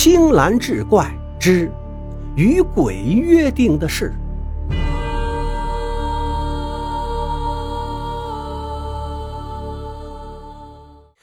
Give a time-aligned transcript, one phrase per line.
[0.00, 1.68] 青蓝志怪之
[2.36, 4.14] 与鬼约定的事。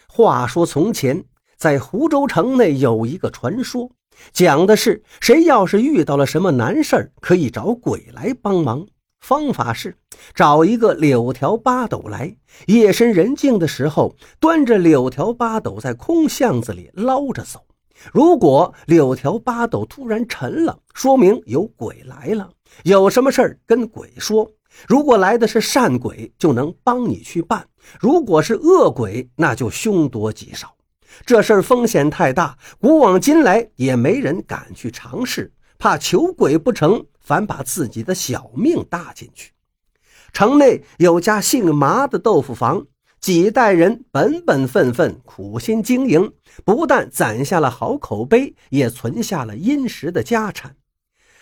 [0.10, 1.24] 话说从前，
[1.56, 3.90] 在湖州城内有一个传说，
[4.34, 8.86] 讲的是谁要是遇到了什么难事，可以找鬼来帮忙。
[9.22, 9.96] 方法是
[10.34, 12.36] 找一个柳条八斗来，
[12.66, 17.62] 夜深人静的时候，端着柳条八斗在空巷子里捞着走。
[18.14, 22.50] 如果柳条八斗突然沉了，说明有鬼来了。
[22.84, 24.52] 有什么事儿跟鬼说。
[24.88, 27.62] 如果来的是善鬼，就能帮你去办；
[27.98, 30.76] 如果是恶鬼，那就凶多吉少。
[31.26, 39.54] 这事儿风险太大，古往今来也没人敢去尝试，怕求鬼不成，反把自己的小命搭进去。
[40.34, 42.86] 城内有家姓麻的豆腐房，
[43.26, 46.32] 几代人本本分分、苦心经营，
[46.64, 50.76] 不但攒下了好口碑，也存下了殷实的家产。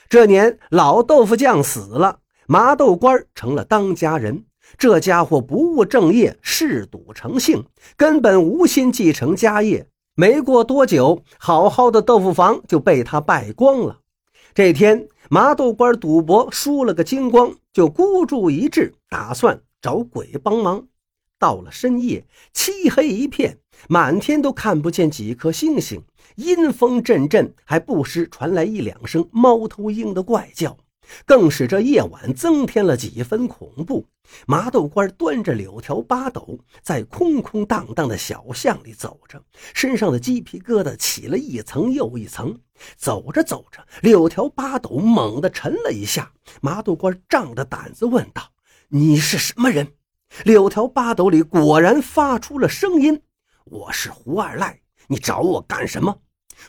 [0.08, 2.20] 这年老豆腐匠死了。
[2.48, 4.46] 麻豆官成了当家人，
[4.78, 7.66] 这家伙不务正业，嗜赌成性，
[7.98, 9.86] 根本无心继承家业。
[10.16, 14.00] 没过多久，好好的豆腐房就被他败光了。
[14.54, 20.88] 这天，麻豆官赌博输了个精光，就孤注一掷，打算找鬼帮忙。
[21.44, 23.58] 到了深夜，漆黑一片，
[23.90, 26.02] 满天都看不见几颗星星，
[26.38, 30.78] 阴风阵阵，还不时传来一两声猫头鹰的怪叫。
[31.26, 34.06] 更使这夜晚增添了几分恐怖。
[34.48, 42.58] 麻豆官端着柳条八斗，在空空荡荡的小巷里走着，身上的鸡皮疙瘩起了一层又一层。
[42.96, 46.32] 走着走着，柳条八斗猛地沉了一下。
[46.62, 48.42] 麻豆官仗着胆子问道
[48.88, 49.86] ：“你是什么人？”
[50.44, 53.22] 柳条八斗里果然发出了声音
[53.66, 56.18] ：“我是胡二赖，你找我干什么？”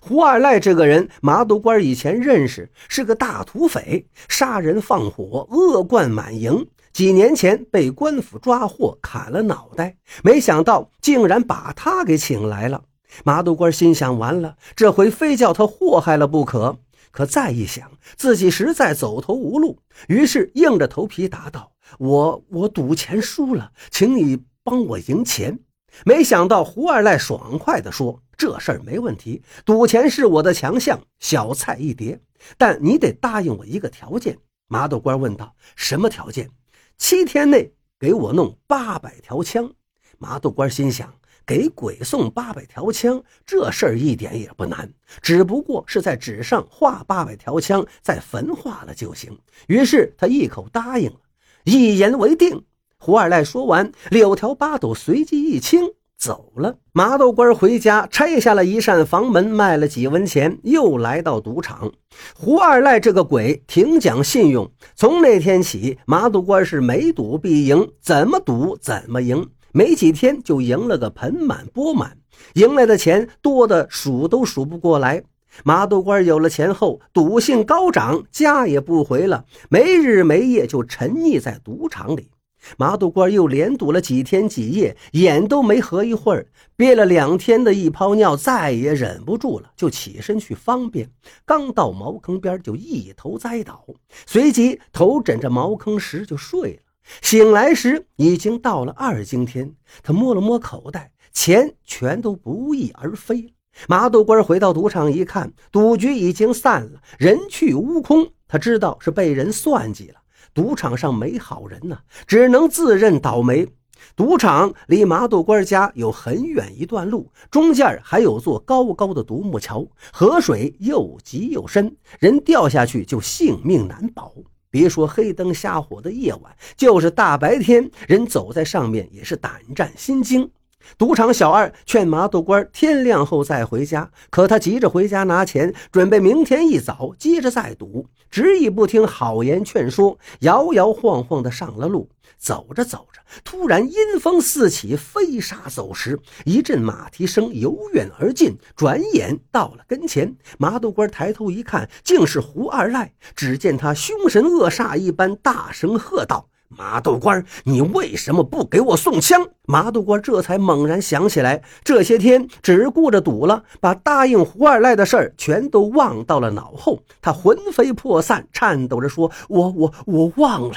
[0.00, 6.66] 胡二赖这个人，麻豆官以前认识，是个大土匪，杀人放火，恶贯满盈。
[6.92, 12.84] 几年前被官府抓获，砍了脑袋，没想到竟然把他给请来了。
[13.24, 16.78] 麻豆官心想：完了，这回非叫他祸害了不可。
[17.10, 25.58] 可再一想，自己实在走投无路，于是硬着头皮答道：“我我赌钱输了，请你帮我赢钱。”
[26.04, 28.20] 没想到胡二赖爽快地说。
[28.36, 32.20] 这事儿没问题，赌钱是我的强项，小菜一碟。
[32.58, 34.36] 但你得答应我一个条件。”
[34.66, 36.50] 麻豆官问道，“什么条件
[36.98, 39.72] ？”“七天内给我弄八百条枪。”
[40.18, 41.14] 麻豆官心想
[41.46, 51.20] ：“给鬼送八百条枪，这事儿一点也不难，只不过是在纸上画八百条枪，再焚化了就行。”于是他一口答应了，
[51.64, 52.62] 一言为定。
[52.98, 55.90] 胡二赖说完，柳条八斗随即一清。
[56.16, 61.92] 走了，麻豆官回家拆下了一扇房门，卖了几文钱，又来到赌场。
[62.34, 72.16] 胡二赖这个鬼挺讲信用，从那天起，麻豆官是每赌必赢，怎么赌怎么赢，没几天就赢了个盆满钵满，
[72.54, 75.24] 赢来的钱多的数都数不过来。
[75.62, 82.30] 麻豆官有了钱后，赌性高涨，家也不回了，没日没夜就沉溺在赌场里。
[82.78, 91.10] 麻豆官又连赌了几天几夜，眼都没合一会儿，憋了两天的一泡尿，再也忍不住了，就起身去方便。
[91.44, 93.84] 刚到茅坑边，就一头栽倒，
[94.26, 96.78] 随即头枕着茅坑石就睡了。
[97.20, 103.50] 醒来时已经到了二更天，他摸了摸口袋，钱全都不翼而飞了。
[103.88, 110.14] 麻豆官回到赌场一看，赌局已经散了，人去屋空，他知道是被人算计了。
[110.52, 113.68] 赌场上没好人呢，只能自认倒霉。
[114.14, 124.32] 赌场离麻豆官家有很远一段路，中间还有座高高的独木桥，河水又急又深，人掉下去就性命难保。
[124.70, 130.50] 别说黑灯瞎火的夜晚，就是大白天，人走在上面也是胆战心惊。
[130.96, 142.08] 赌场小二劝麻豆官天亮后再回家，可他急着回家拿钱，准备明天一早接着再赌，执意不听好言劝说，摇摇晃晃的上了路。
[142.36, 150.34] 走着走着，突然阴风四起，飞沙走石，一阵马蹄声由远而近，转眼到了跟前。
[150.58, 153.14] 麻豆官抬头一看，竟是胡二赖。
[153.34, 156.48] 只见他凶神恶煞一般，大声喝道。
[156.76, 159.48] 麻豆官，你为什么不给我送枪？
[159.66, 167.00] 麻豆官这才猛然想起来，这些天只顾着赌了，把答应胡二赖的事儿全都忘到了脑后。
[167.22, 170.74] 他魂飞魄散，颤抖着说：“我我我忘了。”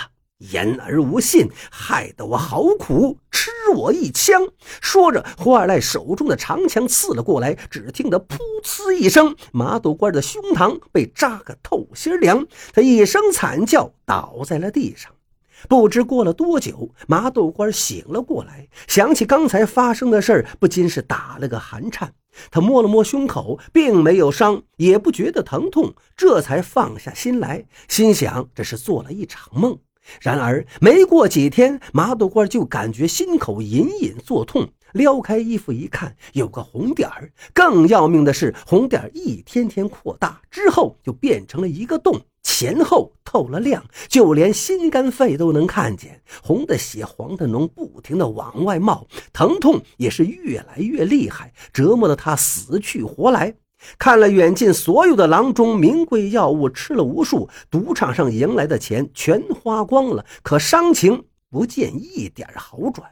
[0.52, 4.40] 言而无信，害得我好苦，吃我一枪！
[4.80, 15.12] 说着，胡二赖手中的长枪刺了过来，只听得“噗呲”一声，麻豆官的胸膛被扎个透心凉，他一声惨叫，倒在了地上。
[15.68, 22.13] 不知过了多久，麻豆官醒了过来，想起刚才发生的事不禁是打了个寒颤。
[22.51, 29.80] 他摸了摸胸口，并没有伤，也不觉得疼痛，这才放下心来，心想这是做了一场梦。
[30.21, 37.31] 然而没过几天，麻豆官就感觉心口隐隐作痛，撩开衣服一看，有个红点儿。
[37.53, 46.22] 更要命的是，红点儿一天天扩大，之后就变成了一个洞，前后透了亮，就连心肝肺都能看见。
[46.42, 53.54] 红的血，黄的脓，不停的往外冒，疼痛也是越来越厉害，折磨的他死去活来。
[54.00, 63.12] 看了远近所有的郎中名贵药物，吃了无数，赌场上赢来的钱全花光了，可伤情不见一点好转。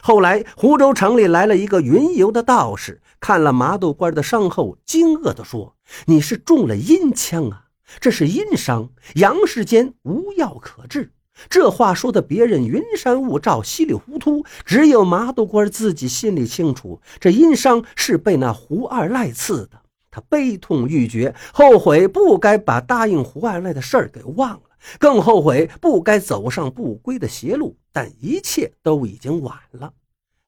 [0.00, 5.74] 后来湖州城里来了一个云游的道士，看了麻豆官的伤后，惊愕地说
[6.06, 7.65] ：“你是中了阴枪啊！
[8.00, 11.12] 这是阴伤，阳世间无药可治。”
[11.50, 19.82] 这话说的别人云山雾罩，稀里糊涂，只有麻豆官自己心里清楚，这阴伤是被那胡二赖刺的。
[20.10, 24.62] 他悲痛欲绝，后悔不该把答应胡二赖的事儿给忘了，
[24.98, 27.76] 更后悔不该走上不归的邪路。
[27.92, 29.92] 但一切都已经晚了。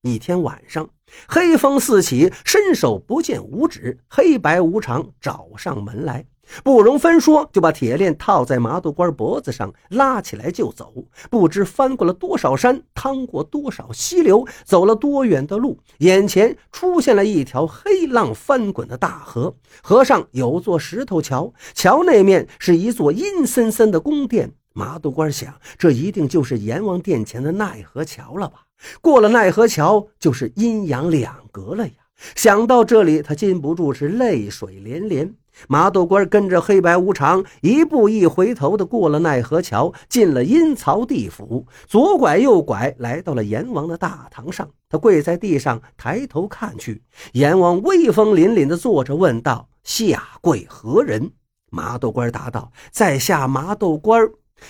[0.01, 0.89] 一天晚上，
[1.27, 6.27] 黑风四起，伸手不见五指，黑白无常找上门来。
[6.65, 10.95] 不容分说，就把铁链套在麻豆官脖子上，拉起来就走。
[11.29, 19.55] 不知翻过了多少山，趟过多少溪流，走了多远的路，眼前出现了一条黑浪翻滚的大河。
[19.83, 24.53] 河上有座石头桥，桥那面是一座阴森森的宫殿。
[24.79, 28.61] 麻豆官想，这一定就是阎王殿前的奈何桥了吧？
[29.01, 31.95] 过了奈何桥，就是阴阳两隔了呀！
[32.37, 35.35] 想到这里，他禁不住是泪水连连。
[35.67, 44.69] 麻豆官跟着黑白无常一步一回头的过了奈何桥，进了阴曹地府，左拐右拐，来到了阎王的大堂上。
[44.89, 47.03] 他跪在地上，抬头看去，
[47.33, 51.33] 阎王威风凛凛的坐着，问道：“下跪何人？”
[51.71, 54.23] 麻豆官答道：“在下麻豆官。”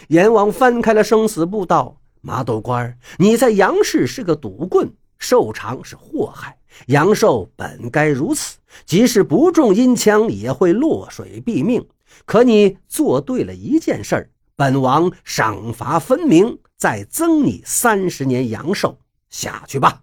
[0.09, 6.57] 阎王翻开了生死簿，道：“麻豆官，你在杨氏是个赌棍，寿长是祸害。”
[6.87, 11.85] 阳寿本该如此，即使不中阴枪，也会落水毙命。
[12.25, 18.99] 可你做对了一件事儿本王赏罚分明，再增你三十年阳寿。
[19.29, 20.03] 下去吧。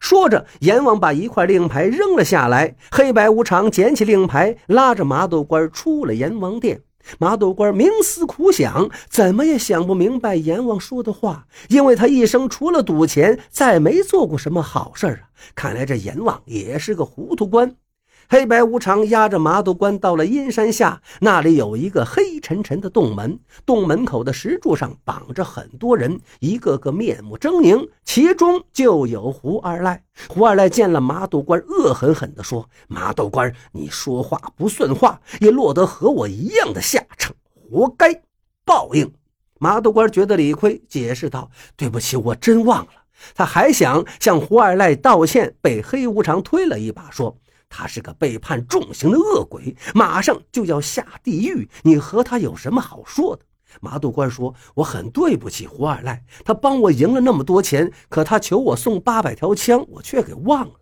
[0.00, 2.76] 说着，阎王把一块令牌扔了下来。
[2.90, 6.82] 黑白无常捡起令牌，拉着麻豆官出了阎王殿。
[7.18, 15.20] 马豆官冥思苦想，怎么也想不明白阎王说的话，因为他一生除了赌钱，再没做过什么好事啊！
[15.54, 17.76] 看来这阎王也是个糊涂官。
[18.28, 30.02] 黑白无常押着麻豆官到了阴山下，那里有一个黑沉沉的洞门，洞门口的石柱上绑着很多人，一个个面目狰狞，其中就有胡二赖。
[30.28, 37.32] 胡二赖见了麻豆官，恶狠狠地说：“麻豆官，你说话不算话，也落得和我一样的下场，
[37.70, 38.22] 活该
[38.64, 39.12] 报应。”
[39.60, 42.90] 麻豆官觉得理亏，解释道：“对不起，我真忘了。”
[43.36, 47.36] 他还想向胡二赖道歉，被黑无常推了一把，说。
[47.68, 51.68] 他是个被判重刑的恶鬼，马上就要下地狱。
[51.82, 53.42] 你和他有什么好说的？
[53.80, 60.74] 麻豆官说：“我很对不起胡二赖，他帮我赢了那么多钱，可他求我送八百条枪，我却给忘了。”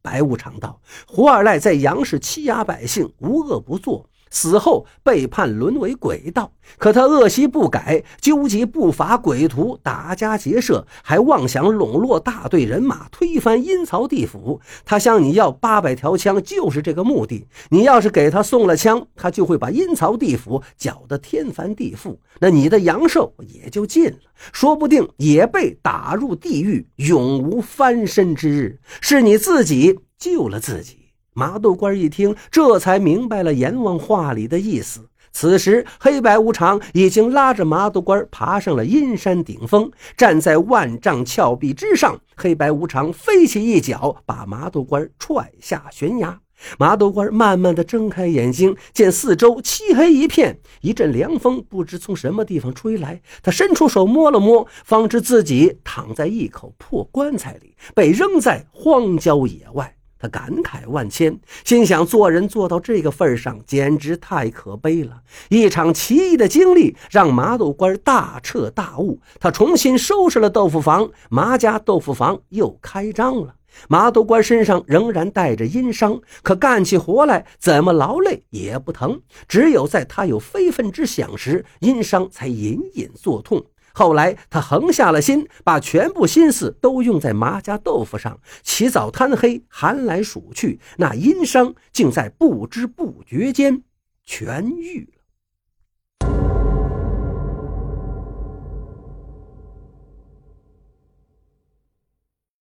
[0.00, 14.60] 白无常道：“胡二赖在杨氏欺压百姓，无恶不作。”死后被判沦为鬼道，可他恶习不改，纠集不法鬼徒，打家劫舍，还妄想笼络大队人马，推翻阴曹地府。
[14.84, 17.46] 他向你要八百条枪，就是这个目的。
[17.70, 24.18] 你要是给他送了枪，他就会把阴曹地府搅得天翻地覆，那你的阳寿也就尽了，
[24.52, 28.78] 说不定也被打入地狱，永无翻身之日。
[29.00, 30.97] 是你自己救了自己。
[31.38, 35.08] 麻豆官一听，这才明白了阎王话里的意思。
[35.30, 42.20] 此时，黑白无常已经拉着麻豆官爬上了阴山顶峰，站在万丈峭壁之上。
[42.34, 46.40] 黑白无常飞起一脚，把麻豆官踹下悬崖。
[46.76, 53.22] 麻豆官慢慢的睁开眼睛，见四周漆黑一片，一阵凉风不知从什么地方吹来。
[53.44, 59.94] 他伸出手摸了摸，方知自己躺在一口破棺材里，被扔在荒郊野外。
[60.18, 65.22] 他感慨万千，心想做人做到这个份上，简直太可悲了。
[65.48, 73.54] 一场奇异的经历让麻豆官大彻大悟，他重新收拾了豆腐房，麻家豆腐房又开张了。
[73.86, 83.64] 麻豆官身上仍然带着阴伤，可干起活来怎么劳累也不疼，只有在他有非分之想时，阴伤才隐隐作痛。
[83.98, 88.38] 后来，他横下了心，把全部心思都用在麻家豆腐上。
[88.62, 93.82] 起早贪黑，寒来暑去，那阴伤竟在不知不觉间
[94.24, 95.17] 痊愈了。